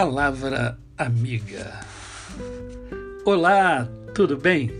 [0.00, 1.78] Palavra Amiga.
[3.22, 4.70] Olá, tudo bem?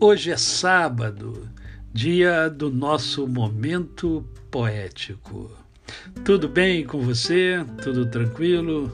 [0.00, 1.48] Hoje é sábado,
[1.92, 5.56] dia do nosso momento poético.
[6.24, 7.64] Tudo bem com você?
[7.84, 8.90] Tudo tranquilo?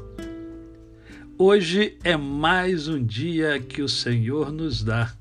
[1.39, 5.15] Hoje é mais um dia que o Senhor nos dá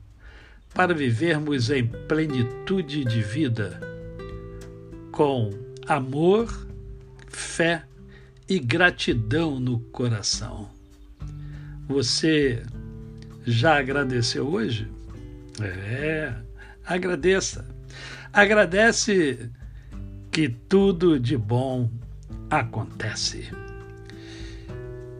[0.73, 3.79] para vivermos em plenitude de vida,
[5.09, 5.51] com
[5.87, 6.67] amor,
[7.29, 7.85] fé
[8.51, 10.69] e gratidão no coração.
[11.87, 12.61] Você
[13.45, 14.91] já agradeceu hoje?
[15.61, 16.33] É,
[16.85, 17.65] agradeça.
[18.33, 19.49] Agradece
[20.29, 21.89] que tudo de bom
[22.49, 23.49] acontece.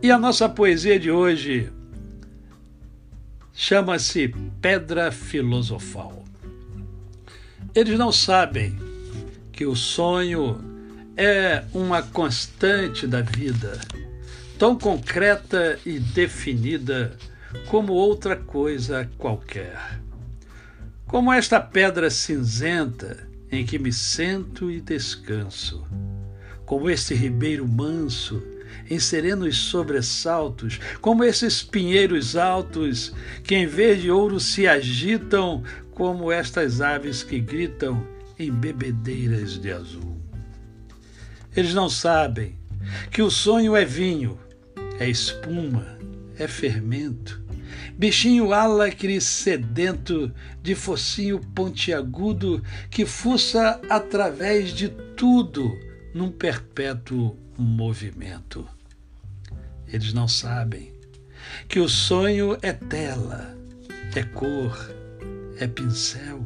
[0.03, 1.72] E a nossa poesia de hoje
[3.53, 4.27] chama-se
[4.61, 6.25] Pedra Filosofal.
[7.73, 8.77] Eles não sabem
[9.53, 10.70] que o sonho
[11.23, 13.80] é uma constante da vida,
[14.58, 17.16] tão concreta e definida
[17.67, 20.02] como outra coisa qualquer.
[21.05, 25.86] Como esta pedra cinzenta em que me sento e descanso,
[26.66, 28.42] como este ribeiro manso
[28.89, 35.61] em serenos sobressaltos, como esses pinheiros altos que em verde ouro se agitam,
[35.92, 38.03] como estas aves que gritam
[38.39, 40.20] em bebedeiras de azul.
[41.55, 42.57] Eles não sabem
[43.11, 44.39] que o sonho é vinho,
[44.99, 45.97] é espuma,
[46.38, 47.41] é fermento.
[47.97, 55.77] Bichinho alacre sedento de focinho pontiagudo que fuça através de tudo
[56.13, 58.67] num perpétuo movimento.
[59.88, 60.93] Eles não sabem
[61.67, 63.58] que o sonho é tela,
[64.15, 64.89] é cor,
[65.58, 66.45] é pincel,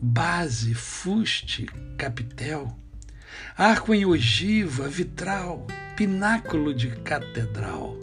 [0.00, 2.79] base, fuste, capitel
[3.56, 7.96] arco em ogiva, vitral, pináculo de catedral,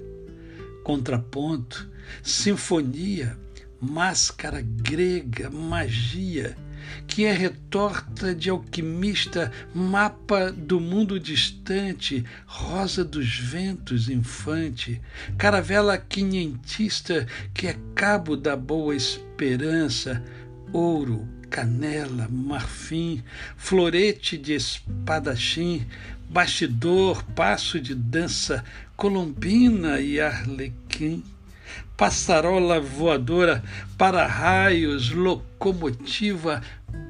[0.83, 1.89] contraponto,
[2.21, 3.37] sinfonia,
[3.79, 6.55] máscara grega, magia,
[7.05, 15.01] que é retorta de alquimista, mapa do mundo distante, rosa dos ventos infante,
[15.37, 20.23] caravela quinhentista que é cabo da boa esperança,
[20.71, 23.23] ouro, canela, marfim,
[23.55, 25.85] florete de espadachim,
[26.29, 28.63] bastidor, passo de dança,
[28.95, 31.23] colombina e arlequim,
[31.95, 33.63] passarola voadora,
[33.97, 36.61] para-raios, locomotiva,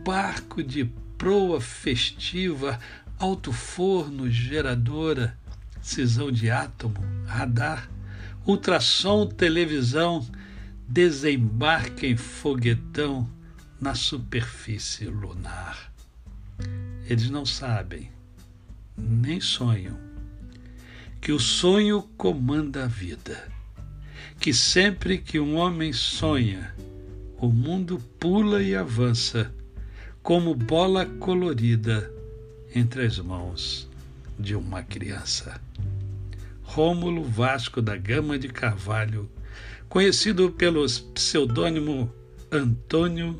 [0.06, 0.86] barco de
[1.18, 2.80] proa festiva,
[3.20, 5.38] alto forno, geradora,
[5.82, 7.90] cisão de átomo, radar,
[8.46, 10.26] ultrassom, televisão,
[10.88, 13.30] desembarque em foguetão,
[13.80, 15.92] na superfície lunar.
[17.08, 18.12] Eles não sabem,
[18.98, 19.98] nem sonham,
[21.22, 23.48] que o sonho comanda a vida,
[24.40, 26.74] que sempre que um homem sonha,
[27.38, 29.54] o mundo pula e avança
[30.24, 32.12] como bola colorida
[32.74, 33.88] entre as mãos
[34.40, 35.62] de uma criança.
[36.64, 39.30] Rômulo Vasco da Gama de Carvalho,
[39.88, 42.12] conhecido pelo pseudônimo
[42.52, 43.40] Antônio